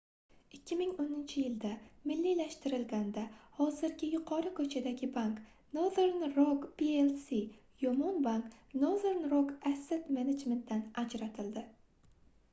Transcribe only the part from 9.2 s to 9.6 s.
rock